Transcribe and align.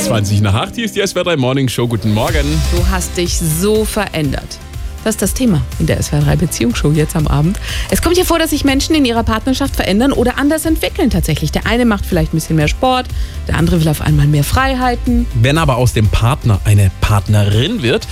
20 0.00 0.42
nach 0.42 0.54
8, 0.54 0.74
hier 0.74 0.84
ist 0.84 0.94
die 0.94 1.02
SWR3 1.02 1.36
Morning 1.36 1.68
Show. 1.68 1.88
Guten 1.88 2.12
Morgen. 2.12 2.44
Du 2.74 2.86
hast 2.90 3.16
dich 3.16 3.38
so 3.38 3.84
verändert. 3.84 4.58
Das 5.04 5.16
ist 5.16 5.22
das 5.22 5.34
Thema 5.34 5.62
in 5.78 5.86
der 5.86 6.00
SWR3 6.00 6.36
Beziehungsshow 6.36 6.92
jetzt 6.92 7.16
am 7.16 7.26
Abend. 7.26 7.58
Es 7.90 8.02
kommt 8.02 8.16
ja 8.16 8.24
vor, 8.24 8.38
dass 8.38 8.50
sich 8.50 8.64
Menschen 8.64 8.94
in 8.94 9.04
ihrer 9.04 9.24
Partnerschaft 9.24 9.74
verändern 9.74 10.12
oder 10.12 10.38
anders 10.38 10.64
entwickeln 10.64 11.10
tatsächlich. 11.10 11.50
Der 11.50 11.66
eine 11.66 11.84
macht 11.84 12.06
vielleicht 12.06 12.32
ein 12.32 12.36
bisschen 12.36 12.56
mehr 12.56 12.68
Sport, 12.68 13.06
der 13.48 13.56
andere 13.56 13.80
will 13.80 13.88
auf 13.88 14.00
einmal 14.00 14.26
mehr 14.26 14.44
Freiheiten. 14.44 15.26
Wenn 15.34 15.58
aber 15.58 15.76
aus 15.76 15.92
dem 15.92 16.08
Partner 16.08 16.60
eine 16.64 16.90
Partnerin 17.00 17.82
wird, 17.82 18.06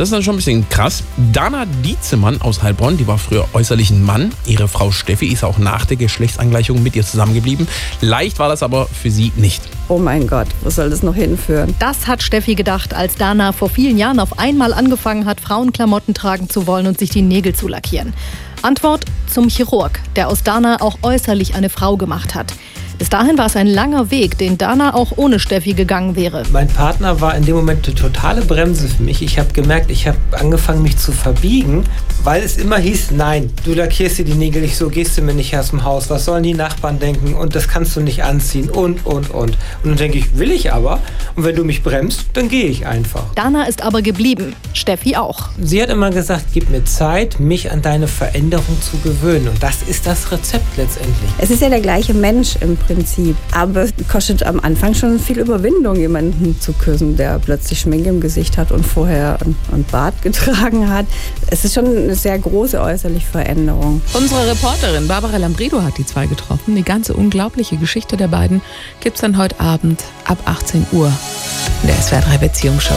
das 0.00 0.08
ist 0.08 0.14
dann 0.14 0.22
schon 0.22 0.36
ein 0.36 0.38
bisschen 0.38 0.66
krass. 0.70 1.04
Dana 1.30 1.66
Dietzemann 1.84 2.40
aus 2.40 2.62
Heilbronn, 2.62 2.96
die 2.96 3.06
war 3.06 3.18
früher 3.18 3.46
äußerlich 3.52 3.90
ein 3.90 4.02
Mann. 4.02 4.32
Ihre 4.46 4.66
Frau 4.66 4.92
Steffi 4.92 5.26
ist 5.26 5.44
auch 5.44 5.58
nach 5.58 5.84
der 5.84 5.98
Geschlechtsangleichung 5.98 6.82
mit 6.82 6.96
ihr 6.96 7.04
zusammengeblieben. 7.04 7.68
Leicht 8.00 8.38
war 8.38 8.48
das 8.48 8.62
aber 8.62 8.86
für 8.86 9.10
sie 9.10 9.30
nicht. 9.36 9.62
Oh 9.88 9.98
mein 9.98 10.26
Gott, 10.26 10.46
wo 10.62 10.70
soll 10.70 10.88
das 10.88 11.02
noch 11.02 11.14
hinführen? 11.14 11.74
Das 11.80 12.06
hat 12.06 12.22
Steffi 12.22 12.54
gedacht, 12.54 12.94
als 12.94 13.16
Dana 13.16 13.52
vor 13.52 13.68
vielen 13.68 13.98
Jahren 13.98 14.20
auf 14.20 14.38
einmal 14.38 14.72
angefangen 14.72 15.26
hat, 15.26 15.38
Frauenklamotten 15.38 16.14
tragen 16.14 16.48
zu 16.48 16.66
wollen 16.66 16.86
und 16.86 16.98
sich 16.98 17.10
die 17.10 17.20
Nägel 17.20 17.54
zu 17.54 17.68
lackieren. 17.68 18.14
Antwort 18.62 19.04
zum 19.26 19.50
Chirurg, 19.50 20.00
der 20.16 20.28
aus 20.28 20.42
Dana 20.42 20.80
auch 20.80 20.96
äußerlich 21.02 21.54
eine 21.54 21.68
Frau 21.68 21.98
gemacht 21.98 22.34
hat. 22.34 22.54
Bis 23.00 23.08
dahin 23.08 23.38
war 23.38 23.46
es 23.46 23.56
ein 23.56 23.66
langer 23.66 24.10
Weg, 24.10 24.36
den 24.36 24.58
Dana 24.58 24.92
auch 24.92 25.12
ohne 25.16 25.38
Steffi 25.38 25.72
gegangen 25.72 26.16
wäre. 26.16 26.42
Mein 26.52 26.68
Partner 26.68 27.18
war 27.22 27.34
in 27.34 27.46
dem 27.46 27.56
Moment 27.56 27.86
eine 27.86 27.94
totale 27.94 28.42
Bremse 28.42 28.88
für 28.88 29.02
mich. 29.02 29.22
Ich 29.22 29.38
habe 29.38 29.50
gemerkt, 29.54 29.90
ich 29.90 30.06
habe 30.06 30.18
angefangen, 30.32 30.82
mich 30.82 30.98
zu 30.98 31.10
verbiegen, 31.10 31.84
weil 32.24 32.42
es 32.42 32.58
immer 32.58 32.76
hieß, 32.76 33.12
nein, 33.12 33.48
du 33.64 33.72
lackierst 33.72 34.18
dir 34.18 34.26
die 34.26 34.34
Nägel 34.34 34.60
nicht 34.60 34.76
so, 34.76 34.90
gehst 34.90 35.16
du 35.16 35.22
mir 35.22 35.32
nicht 35.32 35.56
aus 35.56 35.70
dem 35.70 35.82
Haus, 35.82 36.10
was 36.10 36.26
sollen 36.26 36.42
die 36.42 36.52
Nachbarn 36.52 36.98
denken 36.98 37.32
und 37.32 37.54
das 37.54 37.68
kannst 37.68 37.96
du 37.96 38.02
nicht 38.02 38.22
anziehen 38.22 38.68
und, 38.68 39.06
und, 39.06 39.30
und. 39.30 39.52
Und 39.52 39.56
dann 39.84 39.96
denke 39.96 40.18
ich, 40.18 40.36
will 40.36 40.50
ich 40.50 40.70
aber 40.70 41.00
und 41.36 41.44
wenn 41.44 41.56
du 41.56 41.64
mich 41.64 41.82
bremst, 41.82 42.26
dann 42.34 42.50
gehe 42.50 42.66
ich 42.66 42.86
einfach. 42.86 43.24
Dana 43.34 43.64
ist 43.64 43.82
aber 43.82 44.02
geblieben, 44.02 44.54
Steffi 44.74 45.16
auch. 45.16 45.48
Sie 45.58 45.82
hat 45.82 45.88
immer 45.88 46.10
gesagt, 46.10 46.48
gib 46.52 46.68
mir 46.68 46.84
Zeit, 46.84 47.40
mich 47.40 47.72
an 47.72 47.80
deine 47.80 48.08
Veränderung 48.08 48.76
zu 48.82 48.98
gewöhnen 48.98 49.48
und 49.48 49.62
das 49.62 49.78
ist 49.88 50.06
das 50.06 50.30
Rezept 50.30 50.76
letztendlich. 50.76 51.30
Es 51.38 51.48
ist 51.48 51.62
ja 51.62 51.70
der 51.70 51.80
gleiche 51.80 52.12
Mensch 52.12 52.56
im 52.60 52.76
Prinzip. 52.76 52.89
Aber 53.52 53.82
es 53.82 53.92
kostet 54.08 54.42
am 54.42 54.60
Anfang 54.60 54.94
schon 54.94 55.18
viel 55.18 55.38
Überwindung, 55.38 55.96
jemanden 55.96 56.60
zu 56.60 56.72
küssen, 56.72 57.16
der 57.16 57.38
plötzlich 57.38 57.80
Schminke 57.80 58.08
im 58.08 58.20
Gesicht 58.20 58.58
hat 58.58 58.72
und 58.72 58.84
vorher 58.84 59.38
ein 59.72 59.84
Bart 59.90 60.22
getragen 60.22 60.88
hat. 60.88 61.06
Es 61.48 61.64
ist 61.64 61.74
schon 61.74 61.86
eine 61.86 62.14
sehr 62.14 62.38
große 62.38 62.80
äußerliche 62.80 63.26
Veränderung. 63.26 64.00
Unsere 64.14 64.46
Reporterin 64.48 65.08
Barbara 65.08 65.36
Lambrido 65.36 65.82
hat 65.82 65.98
die 65.98 66.06
zwei 66.06 66.26
getroffen. 66.26 66.76
Die 66.76 66.82
ganze 66.82 67.14
unglaubliche 67.14 67.76
Geschichte 67.76 68.16
der 68.16 68.28
beiden 68.28 68.60
gibt 69.00 69.16
es 69.16 69.20
dann 69.20 69.36
heute 69.38 69.58
Abend 69.60 70.04
ab 70.24 70.38
18 70.44 70.86
Uhr 70.92 71.12
in 71.82 71.88
der 71.88 71.96
SWR 71.96 72.20
3 72.20 72.38
Beziehungsshow. 72.38 72.94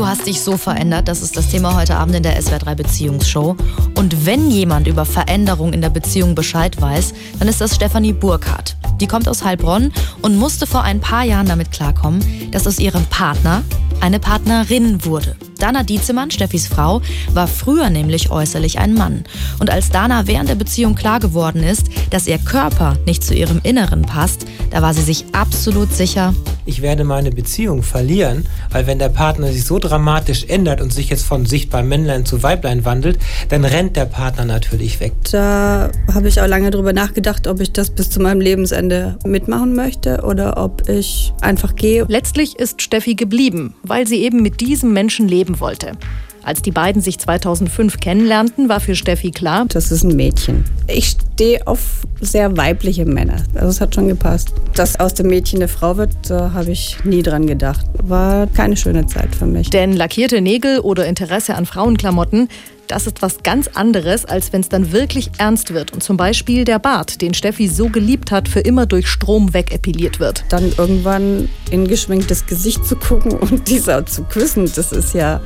Du 0.00 0.06
hast 0.06 0.26
dich 0.26 0.40
so 0.40 0.56
verändert, 0.56 1.08
das 1.08 1.20
ist 1.20 1.36
das 1.36 1.50
Thema 1.50 1.76
heute 1.76 1.94
Abend 1.94 2.14
in 2.14 2.22
der 2.22 2.40
SWR3 2.40 2.74
Beziehungsshow. 2.74 3.54
Und 3.98 4.24
wenn 4.24 4.50
jemand 4.50 4.86
über 4.86 5.04
Veränderung 5.04 5.74
in 5.74 5.82
der 5.82 5.90
Beziehung 5.90 6.34
Bescheid 6.34 6.80
weiß, 6.80 7.12
dann 7.38 7.48
ist 7.48 7.60
das 7.60 7.74
Stefanie 7.74 8.14
Burkhardt. 8.14 8.78
Die 8.98 9.06
kommt 9.06 9.28
aus 9.28 9.44
Heilbronn 9.44 9.92
und 10.22 10.38
musste 10.38 10.66
vor 10.66 10.84
ein 10.84 11.00
paar 11.00 11.24
Jahren 11.24 11.48
damit 11.48 11.70
klarkommen, 11.70 12.24
dass 12.50 12.66
aus 12.66 12.78
ihrem 12.78 13.04
Partner 13.04 13.62
eine 14.00 14.20
Partnerin 14.20 15.04
wurde. 15.04 15.36
Dana 15.60 15.82
Dietzemann, 15.82 16.30
Steffis 16.30 16.66
Frau, 16.66 17.02
war 17.32 17.46
früher 17.46 17.90
nämlich 17.90 18.30
äußerlich 18.30 18.78
ein 18.78 18.94
Mann. 18.94 19.24
Und 19.58 19.70
als 19.70 19.90
Dana 19.90 20.26
während 20.26 20.48
der 20.48 20.54
Beziehung 20.54 20.94
klar 20.94 21.20
geworden 21.20 21.62
ist, 21.62 21.88
dass 22.10 22.26
ihr 22.26 22.38
Körper 22.38 22.96
nicht 23.06 23.22
zu 23.22 23.34
ihrem 23.34 23.60
Inneren 23.62 24.02
passt, 24.02 24.46
da 24.70 24.82
war 24.82 24.94
sie 24.94 25.02
sich 25.02 25.26
absolut 25.32 25.92
sicher, 25.92 26.34
ich 26.70 26.82
werde 26.82 27.02
meine 27.02 27.30
Beziehung 27.32 27.82
verlieren, 27.82 28.46
weil 28.70 28.86
wenn 28.86 29.00
der 29.00 29.08
Partner 29.08 29.50
sich 29.50 29.64
so 29.64 29.80
dramatisch 29.80 30.44
ändert 30.44 30.80
und 30.80 30.92
sich 30.92 31.08
jetzt 31.10 31.24
von 31.24 31.44
sichtbar 31.44 31.82
Männlein 31.82 32.24
zu 32.24 32.44
Weiblein 32.44 32.84
wandelt, 32.84 33.18
dann 33.48 33.64
rennt 33.64 33.96
der 33.96 34.04
Partner 34.04 34.44
natürlich 34.44 35.00
weg. 35.00 35.12
Da 35.32 35.90
habe 36.14 36.28
ich 36.28 36.40
auch 36.40 36.46
lange 36.46 36.70
drüber 36.70 36.92
nachgedacht, 36.92 37.48
ob 37.48 37.60
ich 37.60 37.72
das 37.72 37.90
bis 37.90 38.08
zu 38.10 38.20
meinem 38.20 38.40
Lebensende 38.40 39.18
mitmachen 39.26 39.74
möchte 39.74 40.22
oder 40.22 40.62
ob 40.62 40.88
ich 40.88 41.32
einfach 41.40 41.74
gehe. 41.74 42.04
Letztlich 42.08 42.56
ist 42.56 42.82
Steffi 42.82 43.16
geblieben, 43.16 43.74
weil 43.82 44.06
sie 44.06 44.22
eben 44.22 44.40
mit 44.40 44.60
diesem 44.60 44.92
Menschen 44.92 45.26
leben 45.26 45.49
wollte. 45.58 45.96
Als 46.42 46.62
die 46.62 46.70
beiden 46.70 47.02
sich 47.02 47.18
2005 47.18 48.00
kennenlernten, 48.00 48.68
war 48.68 48.80
für 48.80 48.94
Steffi 48.94 49.30
klar, 49.30 49.66
das 49.68 49.92
ist 49.92 50.04
ein 50.04 50.16
Mädchen. 50.16 50.64
Ich 50.86 51.16
stehe 51.34 51.66
auf 51.66 52.02
sehr 52.20 52.56
weibliche 52.56 53.04
Männer. 53.04 53.36
Also 53.54 53.68
es 53.68 53.80
hat 53.80 53.94
schon 53.94 54.08
gepasst. 54.08 54.52
Dass 54.74 54.98
aus 54.98 55.14
dem 55.14 55.28
Mädchen 55.28 55.58
eine 55.58 55.68
Frau 55.68 55.96
wird, 55.96 56.10
da 56.28 56.52
habe 56.52 56.70
ich 56.70 56.96
nie 57.04 57.22
dran 57.22 57.46
gedacht. 57.46 57.84
War 58.02 58.46
keine 58.46 58.76
schöne 58.76 59.06
Zeit 59.06 59.34
für 59.34 59.46
mich. 59.46 59.70
Denn 59.70 59.92
lackierte 59.94 60.40
Nägel 60.40 60.80
oder 60.80 61.06
Interesse 61.06 61.54
an 61.54 61.66
Frauenklamotten, 61.66 62.48
das 62.90 63.06
ist 63.06 63.22
was 63.22 63.42
ganz 63.44 63.68
anderes, 63.68 64.24
als 64.24 64.52
wenn 64.52 64.62
es 64.62 64.68
dann 64.68 64.90
wirklich 64.90 65.30
ernst 65.38 65.72
wird 65.72 65.92
und 65.92 66.02
zum 66.02 66.16
Beispiel 66.16 66.64
der 66.64 66.80
Bart, 66.80 67.20
den 67.22 67.34
Steffi 67.34 67.68
so 67.68 67.88
geliebt 67.88 68.32
hat, 68.32 68.48
für 68.48 68.60
immer 68.60 68.86
durch 68.86 69.06
Strom 69.06 69.54
wegepiliert 69.54 70.18
wird. 70.18 70.44
Dann 70.48 70.72
irgendwann 70.76 71.48
in 71.70 71.86
geschminktes 71.86 72.46
Gesicht 72.46 72.84
zu 72.84 72.96
gucken 72.96 73.32
und 73.38 73.68
dieser 73.68 74.06
zu 74.06 74.24
küssen, 74.24 74.70
das 74.74 74.90
ist 74.90 75.14
ja 75.14 75.40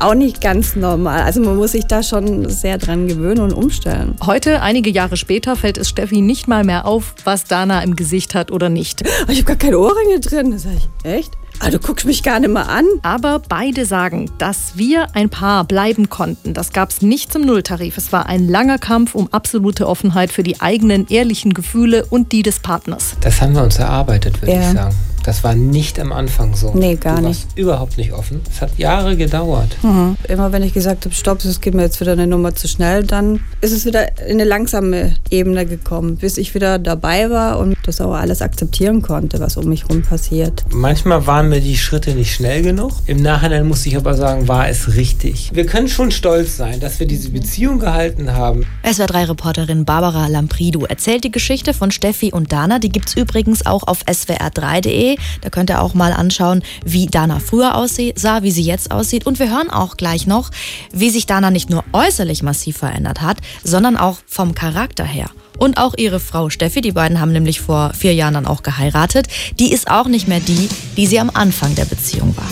auch 0.00 0.14
nicht 0.14 0.40
ganz 0.40 0.76
normal. 0.76 1.22
Also 1.22 1.40
man 1.40 1.56
muss 1.56 1.72
sich 1.72 1.86
da 1.86 2.02
schon 2.02 2.48
sehr 2.48 2.78
dran 2.78 3.08
gewöhnen 3.08 3.40
und 3.40 3.52
umstellen. 3.52 4.16
Heute, 4.24 4.62
einige 4.62 4.90
Jahre 4.90 5.16
später, 5.16 5.56
fällt 5.56 5.78
es 5.78 5.88
Steffi 5.88 6.20
nicht 6.20 6.48
mal 6.48 6.64
mehr 6.64 6.86
auf, 6.86 7.14
was 7.24 7.44
Dana 7.44 7.82
im 7.82 7.96
Gesicht 7.96 8.34
hat 8.34 8.50
oder 8.50 8.68
nicht. 8.68 9.02
Ich 9.28 9.38
habe 9.38 9.44
gar 9.44 9.56
keine 9.56 9.78
Ohrringe 9.78 10.20
drin. 10.20 10.50
Da 10.50 10.58
sag 10.58 10.72
ich, 10.72 11.10
echt? 11.10 11.32
Ah, 11.58 11.70
du 11.70 11.78
guckst 11.78 12.04
mich 12.04 12.22
gar 12.22 12.38
nicht 12.38 12.52
mehr 12.52 12.68
an. 12.68 12.84
Aber 13.02 13.40
beide 13.40 13.86
sagen, 13.86 14.30
dass 14.38 14.76
wir 14.76 15.14
ein 15.14 15.30
Paar 15.30 15.64
bleiben 15.64 16.10
konnten. 16.10 16.54
Das 16.54 16.72
gab 16.72 16.90
es 16.90 17.02
nicht 17.02 17.32
zum 17.32 17.42
Nulltarif. 17.42 17.96
Es 17.96 18.12
war 18.12 18.26
ein 18.26 18.46
langer 18.48 18.78
Kampf 18.78 19.14
um 19.14 19.28
absolute 19.32 19.88
Offenheit 19.88 20.30
für 20.30 20.42
die 20.42 20.60
eigenen 20.60 21.06
ehrlichen 21.08 21.54
Gefühle 21.54 22.04
und 22.04 22.32
die 22.32 22.42
des 22.42 22.60
Partners. 22.60 23.16
Das 23.20 23.40
haben 23.40 23.54
wir 23.54 23.62
uns 23.62 23.78
erarbeitet, 23.78 24.40
würde 24.42 24.52
ja. 24.52 24.60
ich 24.60 24.74
sagen. 24.74 24.94
Das 25.26 25.42
war 25.42 25.56
nicht 25.56 25.98
am 25.98 26.12
Anfang 26.12 26.54
so. 26.54 26.72
Nee, 26.72 26.94
gar 26.94 27.16
du 27.16 27.28
nicht. 27.28 27.48
Überhaupt 27.56 27.98
nicht 27.98 28.12
offen. 28.12 28.42
Es 28.48 28.60
hat 28.60 28.78
Jahre 28.78 29.16
gedauert. 29.16 29.76
Mhm. 29.82 30.16
Immer 30.28 30.52
wenn 30.52 30.62
ich 30.62 30.72
gesagt 30.72 31.04
habe, 31.04 31.12
stopp, 31.12 31.44
es 31.44 31.60
geht 31.60 31.74
mir 31.74 31.82
jetzt 31.82 32.00
wieder 32.00 32.12
eine 32.12 32.28
Nummer 32.28 32.54
zu 32.54 32.68
schnell, 32.68 33.02
dann 33.02 33.40
ist 33.60 33.72
es 33.72 33.84
wieder 33.84 34.18
in 34.20 34.34
eine 34.34 34.44
langsame 34.44 35.16
Ebene 35.28 35.66
gekommen, 35.66 36.16
bis 36.16 36.38
ich 36.38 36.54
wieder 36.54 36.78
dabei 36.78 37.28
war 37.28 37.58
und 37.58 37.76
das 37.84 38.00
auch 38.00 38.14
alles 38.14 38.40
akzeptieren 38.40 39.02
konnte, 39.02 39.40
was 39.40 39.56
um 39.56 39.68
mich 39.68 39.82
herum 39.82 40.02
passiert. 40.02 40.64
Manchmal 40.70 41.26
waren 41.26 41.48
mir 41.48 41.60
die 41.60 41.76
Schritte 41.76 42.12
nicht 42.12 42.32
schnell 42.32 42.62
genug. 42.62 42.92
Im 43.06 43.20
Nachhinein 43.20 43.66
muss 43.66 43.84
ich 43.84 43.96
aber 43.96 44.14
sagen, 44.14 44.46
war 44.46 44.68
es 44.68 44.94
richtig. 44.94 45.50
Wir 45.52 45.66
können 45.66 45.88
schon 45.88 46.12
stolz 46.12 46.56
sein, 46.56 46.78
dass 46.78 47.00
wir 47.00 47.08
diese 47.08 47.30
Beziehung 47.30 47.80
gehalten 47.80 48.32
haben. 48.32 48.64
SWR3-Reporterin 48.86 49.84
Barbara 49.84 50.28
Lampridu 50.28 50.84
erzählt 50.84 51.24
die 51.24 51.32
Geschichte 51.32 51.74
von 51.74 51.90
Steffi 51.90 52.32
und 52.32 52.52
Dana. 52.52 52.78
Die 52.78 52.88
gibt 52.88 53.08
es 53.08 53.16
übrigens 53.16 53.66
auch 53.66 53.82
auf 53.82 54.04
swr3.de. 54.06 55.16
Da 55.40 55.50
könnt 55.50 55.70
ihr 55.70 55.82
auch 55.82 55.94
mal 55.94 56.12
anschauen, 56.12 56.62
wie 56.84 57.06
Dana 57.06 57.40
früher 57.40 57.74
aussah, 57.74 58.44
wie 58.44 58.52
sie 58.52 58.62
jetzt 58.62 58.92
aussieht. 58.92 59.26
Und 59.26 59.40
wir 59.40 59.50
hören 59.50 59.70
auch 59.70 59.96
gleich 59.96 60.28
noch, 60.28 60.52
wie 60.92 61.10
sich 61.10 61.26
Dana 61.26 61.50
nicht 61.50 61.68
nur 61.68 61.82
äußerlich 61.92 62.44
massiv 62.44 62.76
verändert 62.76 63.22
hat, 63.22 63.38
sondern 63.64 63.96
auch 63.96 64.18
vom 64.24 64.54
Charakter 64.54 65.04
her. 65.04 65.30
Und 65.58 65.78
auch 65.78 65.94
ihre 65.96 66.20
Frau 66.20 66.48
Steffi, 66.48 66.80
die 66.80 66.92
beiden 66.92 67.20
haben 67.20 67.32
nämlich 67.32 67.60
vor 67.60 67.92
vier 67.92 68.14
Jahren 68.14 68.34
dann 68.34 68.46
auch 68.46 68.62
geheiratet, 68.62 69.26
die 69.58 69.72
ist 69.72 69.90
auch 69.90 70.06
nicht 70.06 70.28
mehr 70.28 70.38
die, 70.38 70.68
die 70.96 71.08
sie 71.08 71.18
am 71.18 71.30
Anfang 71.34 71.74
der 71.74 71.86
Beziehung 71.86 72.36
war. 72.36 72.48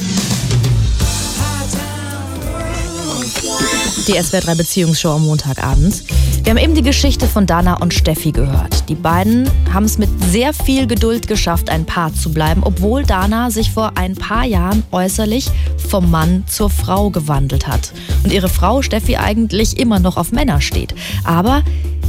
Die 4.09 4.19
SWR3 4.19 4.57
Beziehungsshow 4.57 5.13
am 5.13 5.25
Montagabend. 5.25 6.03
Wir 6.45 6.51
haben 6.51 6.59
eben 6.59 6.75
die 6.75 6.83
Geschichte 6.83 7.27
von 7.27 7.47
Dana 7.47 7.81
und 7.81 7.95
Steffi 7.95 8.31
gehört. 8.31 8.87
Die 8.91 8.95
beiden 8.95 9.49
haben 9.73 9.87
es 9.87 9.97
mit 9.97 10.11
sehr 10.25 10.53
viel 10.53 10.87
Geduld 10.87 11.27
geschafft, 11.27 11.71
ein 11.71 11.87
Paar 11.87 12.13
zu 12.13 12.35
bleiben, 12.35 12.63
obwohl 12.63 13.03
Dana 13.03 13.51
sich 13.51 13.71
vor 13.71 13.93
ein 13.95 14.15
paar 14.15 14.45
Jahren 14.45 14.83
äußerlich 14.93 15.51
vom 15.89 16.11
Mann 16.11 16.45
zur 16.47 16.69
Frau 16.69 17.09
gewandelt 17.09 17.67
hat. 17.67 17.95
Und 18.25 18.31
ihre 18.31 18.51
Frau 18.51 18.83
Steffi 18.83 19.17
eigentlich 19.17 19.79
immer 19.79 20.01
noch 20.01 20.19
auf 20.19 20.33
Männer 20.33 20.61
steht. 20.61 20.95
Aber 21.25 21.63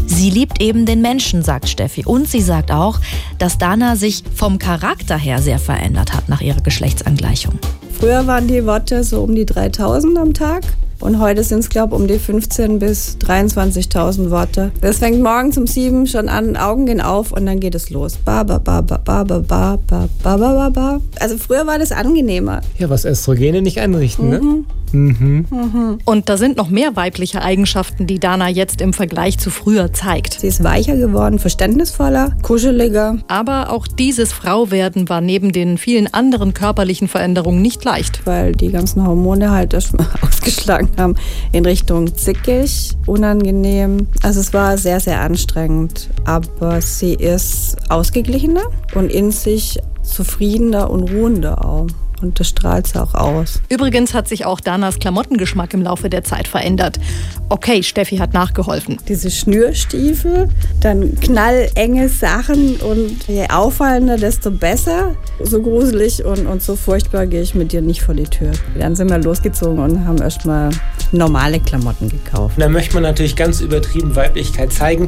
Sie 0.07 0.30
liebt 0.30 0.62
eben 0.62 0.86
den 0.86 1.01
Menschen, 1.01 1.42
sagt 1.42 1.68
Steffi. 1.68 2.06
Und 2.06 2.30
sie 2.30 2.42
sagt 2.42 2.71
auch, 2.71 3.00
dass 3.39 3.57
Dana 3.57 3.95
sich 3.95 4.24
vom 4.36 4.59
Charakter 4.59 5.18
her 5.18 5.42
sehr 5.42 5.57
verändert 5.57 6.13
hat 6.13 6.30
nach 6.30 6.42
ihrer 6.42 6.62
Geschlechtsangleichung. 6.62 7.57
Früher 8.00 8.27
waren 8.27 8.48
die 8.48 8.65
Worte 8.65 9.04
so 9.04 9.24
um 9.24 9.33
die 9.33 9.45
3000 9.48 10.18
am 10.19 10.33
Tag. 10.33 10.63
Und 11.06 11.19
heute 11.19 11.44
sind 11.44 11.60
es, 11.60 11.69
glaube 11.69 11.96
ich, 11.96 12.02
um 12.02 12.07
die 12.07 12.16
15.000 12.16 12.80
bis 12.80 13.18
23.000 13.24 14.31
Worte. 14.31 14.72
Das 14.81 14.98
fängt 14.98 15.22
morgens 15.22 15.56
um 15.56 15.68
sieben 15.68 16.07
schon 16.07 16.30
an, 16.30 16.57
Augen 16.57 16.88
gehen 16.88 17.00
auf 17.00 17.31
und 17.31 17.46
dann 17.46 17.60
geht 17.60 17.75
es 17.75 17.92
los. 17.92 18.18
Ba, 18.18 18.42
ba, 18.42 18.57
ba, 18.57 18.81
ba, 18.81 18.98
ba, 19.06 19.24
ba, 19.24 19.40
ba, 19.40 19.78
ba, 19.88 20.07
ba, 20.24 20.38
ba, 20.38 20.69
ba. 20.69 21.02
Also 21.19 21.38
früher 21.38 21.68
war 21.68 21.78
das 21.78 21.92
angenehmer. 21.92 22.62
Ja, 22.80 22.90
was 22.90 23.06
Östrogene 23.06 23.62
nicht 23.62 23.80
einrichten, 23.80 24.30
ne? 24.30 24.40
Mhm. 24.40 24.66
Mhm. 24.96 26.00
Und 26.06 26.30
da 26.30 26.38
sind 26.38 26.57
noch 26.57 26.69
mehr 26.69 26.96
weibliche 26.96 27.42
Eigenschaften, 27.42 28.07
die 28.07 28.19
Dana 28.19 28.50
jetzt 28.50 28.81
im 28.81 28.94
Vergleich 28.94 29.38
zu 29.38 29.50
früher 29.50 29.92
zeigt. 29.92 30.40
Sie 30.40 30.48
ist 30.48 30.63
weicher 30.63 30.96
geworden, 30.96 31.38
verständnisvoller, 31.38 32.31
kuscheliger. 32.42 33.18
Aber 33.28 33.72
auch 33.72 33.88
dieses 33.88 34.31
Frauwerden 34.31 35.10
war 35.10 35.22
neben 35.22 35.52
den 35.52 35.78
vielen 35.78 36.13
anderen 36.13 36.54
körperlichen 36.54 37.07
Veränderungen 37.07 37.62
nicht 37.62 37.84
leicht. 37.84 38.25
weil 38.25 38.54
die 38.54 38.72
ganzen 38.72 39.06
Hormone 39.06 39.52
halt 39.52 39.74
erstmal 39.74 40.07
ausgeschlagen 40.22 40.90
haben 40.97 41.15
in 41.51 41.65
Richtung 41.65 42.15
zickig, 42.15 42.92
unangenehm. 43.06 44.07
Also 44.21 44.39
es 44.39 44.53
war 44.53 44.77
sehr, 44.77 45.00
sehr 45.00 45.21
anstrengend. 45.21 46.09
Aber 46.25 46.81
sie 46.81 47.13
ist 47.13 47.77
ausgeglichener 47.89 48.69
und 48.94 49.12
in 49.12 49.31
sich 49.31 49.80
zufriedener 50.03 50.89
und 50.89 51.12
ruhender 51.12 51.65
auch. 51.65 51.88
Und 52.21 52.39
das 52.39 52.47
strahlt 52.47 52.88
sie 52.88 53.01
auch 53.01 53.13
aus. 53.13 53.62
Übrigens 53.69 54.13
hat 54.13 54.27
sich 54.27 54.45
auch 54.45 54.59
Danas 54.59 55.00
Klamottengeschmack 55.00 55.73
im 55.73 55.81
Laufe 55.81 56.09
der 56.09 56.23
Zeit 56.23 56.47
verändert. 56.47 57.00
Okay, 57.50 57.83
Steffi 57.83 58.17
hat 58.17 58.33
nachgeholfen. 58.33 58.97
Diese 59.07 59.29
Schnürstiefel, 59.29 60.50
dann 60.81 61.19
knallenge 61.19 62.09
Sachen 62.09 62.77
und 62.77 63.27
je 63.27 63.47
auffallender, 63.50 64.17
desto 64.17 64.51
besser. 64.51 65.15
So 65.41 65.62
gruselig 65.62 66.23
und, 66.23 66.47
und 66.47 66.62
so 66.62 66.75
furchtbar 66.75 67.27
gehe 67.27 67.41
ich 67.41 67.53
mit 67.53 67.71
dir 67.71 67.81
nicht 67.81 68.01
vor 68.01 68.15
die 68.15 68.23
Tür. 68.23 68.51
Dann 68.79 68.95
sind 68.95 69.09
wir 69.09 69.18
losgezogen 69.18 69.79
und 69.79 70.06
haben 70.06 70.19
erstmal 70.19 70.69
normale 71.11 71.59
Klamotten 71.59 72.09
gekauft. 72.09 72.56
Da 72.57 72.69
möchte 72.69 72.94
man 72.95 73.03
natürlich 73.03 73.35
ganz 73.35 73.61
übertrieben 73.61 74.15
Weiblichkeit 74.15 74.71
zeigen. 74.71 75.07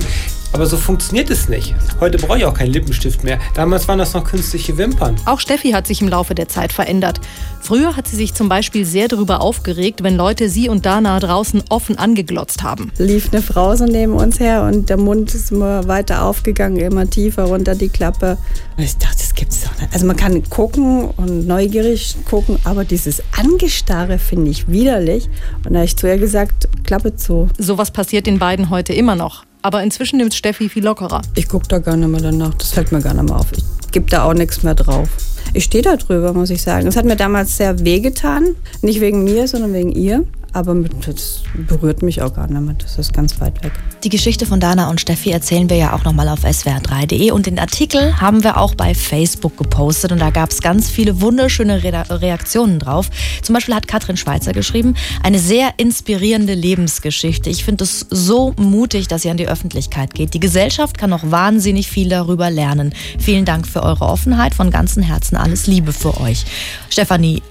Aber 0.54 0.66
so 0.66 0.78
funktioniert 0.78 1.30
es 1.30 1.50
nicht. 1.50 1.76
Heute 2.00 2.18
brauche 2.18 2.38
ich 2.38 2.46
auch 2.46 2.54
keinen 2.54 2.72
Lippenstift 2.72 3.24
mehr. 3.24 3.40
Damals 3.54 3.88
waren 3.88 4.00
das 4.00 4.14
noch 4.14 4.24
künstliche 4.24 4.78
Wimpern. 4.78 5.16
Auch 5.26 5.40
Steffi 5.40 5.72
hat 5.72 5.88
sich 5.88 6.02
im 6.02 6.08
Laufe 6.08 6.36
der 6.36 6.48
Zeit 6.48 6.72
verändert. 6.72 7.20
Früher 7.62 7.96
hat 7.96 8.08
sie 8.08 8.16
sich 8.16 8.34
zum 8.34 8.50
Beispiel 8.50 8.86
sehr 8.86 9.08
darüber 9.08 9.42
aufgeregt, 9.42 10.04
wenn 10.04 10.16
Leute 10.16 10.50
sie 10.50 10.70
und 10.70 10.86
Dana 10.86 11.20
draußen 11.20 11.64
offen 11.70 11.98
angeglotzt 11.98 12.64
haben. 12.64 12.92
lief 12.98 13.30
eine 13.32 13.42
Frau 13.42 13.76
so 13.76 13.86
neben 13.86 14.14
uns 14.14 14.40
her 14.40 14.64
und 14.64 14.90
der 14.90 14.98
Mund 14.98 15.34
ist 15.34 15.52
immer 15.52 15.88
weiter 15.88 16.24
aufgegangen, 16.24 16.78
immer 16.78 17.10
tiefer 17.10 17.44
runter 17.44 17.76
die 17.76 17.90
Klappe. 17.90 18.38
Und 18.78 18.84
ich 18.84 18.98
dachte, 18.98 19.18
das 19.18 19.34
gibt's 19.34 19.64
doch 19.64 19.76
nicht. 19.80 19.94
Also 19.94 20.06
man 20.06 20.16
kann 20.16 20.42
gucken 20.50 21.10
und 21.18 21.48
neugierig 21.48 22.16
gucken, 22.30 22.58
aber 22.64 22.86
dieses 22.86 23.22
Angestarre 23.38 24.20
finde 24.20 24.52
ich 24.52 24.68
widerlich. 24.68 25.30
Und 25.66 25.74
da 25.74 25.80
habe 25.80 25.86
ich 25.86 25.98
zu 25.98 26.08
ihr 26.08 26.18
gesagt, 26.18 26.68
Klappe 26.84 27.16
zu. 27.16 27.48
Sowas 27.58 27.92
passiert 27.92 28.28
den 28.28 28.40
beiden 28.40 28.70
heute 28.70 28.94
immer 28.94 29.16
noch. 29.16 29.47
Aber 29.62 29.84
inzwischen 29.84 30.18
nimmt 30.18 30.34
Steffi 30.34 30.70
viel 30.70 30.84
lockerer. 30.84 31.22
Ich 31.36 31.48
gucke 31.48 31.68
da 31.68 31.80
gar 31.80 31.98
nicht 31.98 32.10
mehr 32.10 32.22
danach, 32.22 32.54
das 32.56 32.72
fällt 32.72 32.92
mir 32.92 33.02
gar 33.02 33.14
nicht 33.14 33.30
mehr 33.30 33.36
auf. 33.38 33.48
Ich 33.54 33.92
gebe 33.92 34.10
da 34.10 34.24
auch 34.24 34.34
nichts 34.34 34.64
mehr 34.64 34.76
drauf. 34.76 35.10
Ich 35.54 35.64
stehe 35.64 35.84
da 35.84 35.96
drüber, 35.96 36.34
muss 36.34 36.50
ich 36.50 36.62
sagen. 36.62 36.88
Es 36.88 36.96
hat 36.96 37.06
mir 37.06 37.16
damals 37.16 37.58
sehr 37.58 37.84
wehgetan. 37.84 38.56
Nicht 38.82 39.02
wegen 39.02 39.24
mir, 39.24 39.48
sondern 39.48 39.74
wegen 39.74 39.92
ihr. 39.92 40.26
Aber 40.58 40.74
das 41.06 41.44
berührt 41.68 42.02
mich 42.02 42.24
auch 42.24 42.34
gar 42.34 42.48
nicht 42.48 42.60
mehr. 42.60 42.74
Das 42.80 42.98
ist 42.98 43.14
ganz 43.14 43.40
weit 43.40 43.64
weg. 43.64 43.74
Die 44.04 44.10
Geschichte 44.10 44.48
von 44.48 44.60
Dana 44.60 44.90
und 44.90 45.00
Steffi 45.00 45.30
erzählen 45.30 45.70
wir 45.70 45.78
ja 45.78 45.94
auch 45.94 46.04
nochmal 46.04 46.30
auf 46.30 46.44
swr3.de 46.44 47.30
und 47.30 47.46
den 47.46 47.60
Artikel 47.60 48.20
haben 48.20 48.44
wir 48.44 48.58
auch 48.58 48.74
bei 48.74 48.96
Facebook 48.96 49.56
gepostet 49.56 50.12
und 50.12 50.20
da 50.20 50.32
gab 50.32 50.50
es 50.50 50.64
ganz 50.64 50.90
viele 50.90 51.22
wunderschöne 51.22 51.84
Reaktionen 51.84 52.80
drauf. 52.80 53.12
Zum 53.44 53.54
Beispiel 53.54 53.76
hat 53.76 53.88
Katrin 53.88 54.18
Schweizer 54.18 54.52
geschrieben, 54.52 54.96
eine 55.22 55.38
sehr 55.38 55.74
inspirierende 55.78 56.56
Lebensgeschichte. 56.56 57.52
Ich 57.52 57.64
finde 57.64 57.84
es 57.84 58.08
so 58.10 58.56
mutig, 58.58 59.08
dass 59.08 59.22
sie 59.22 59.30
an 59.30 59.38
die 59.38 59.48
Öffentlichkeit 59.48 60.16
geht. 60.16 60.34
Die 60.34 60.40
Gesellschaft 60.40 60.98
kann 60.98 61.12
noch 61.12 61.30
wahnsinnig 61.30 61.88
viel 61.88 62.10
darüber 62.10 62.50
lernen. 62.50 62.96
Vielen 63.20 63.46
Dank 63.46 63.68
für 63.68 63.84
eure 63.84 64.06
Offenheit, 64.06 64.56
von 64.56 64.72
ganzem 64.72 65.04
Herzen 65.04 65.38
alles 65.38 65.68
Liebe 65.68 65.94
für 65.94 66.20
euch. 66.20 66.46
Stefanie 66.90 67.44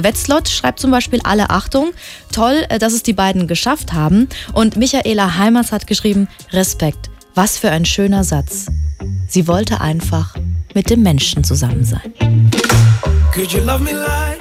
Wetzlott 0.00 0.48
schreibt 0.48 0.80
zum 0.80 0.90
Beispiel 0.90 1.20
alle 1.22 1.50
Achtung. 1.50 1.90
Toll, 2.32 2.64
äh, 2.68 2.78
dass 2.78 2.92
es 2.92 3.02
die 3.02 3.12
beiden 3.12 3.46
geschafft 3.46 3.92
haben. 3.92 4.28
Und 4.52 4.76
Michaela 4.76 5.36
Heimers 5.36 5.72
hat 5.72 5.86
geschrieben, 5.86 6.28
Respekt. 6.52 7.10
Was 7.34 7.58
für 7.58 7.70
ein 7.70 7.84
schöner 7.84 8.24
Satz. 8.24 8.66
Sie 9.28 9.46
wollte 9.46 9.80
einfach 9.80 10.34
mit 10.74 10.90
dem 10.90 11.02
Menschen 11.02 11.44
zusammen 11.44 11.84
sein. 11.84 12.50
Could 13.32 13.52
you 13.52 13.60
love 13.60 13.82
me 13.82 13.92
like 13.92 14.39